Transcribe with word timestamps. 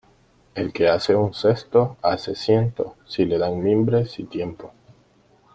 El 0.55 0.73
que 0.73 0.87
hace 0.89 1.13
un 1.15 1.31
cesto 1.35 1.95
hace 2.01 2.33
ciento, 2.33 2.95
si 3.05 3.23
le 3.23 3.37
dan 3.37 3.61
mimbres 3.61 4.17
y 4.17 4.23
tiempo. 4.23 4.71